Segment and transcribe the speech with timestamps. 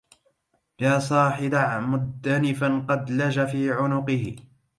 [0.81, 4.35] يا صاح دع مدنفا قد لج في عنقه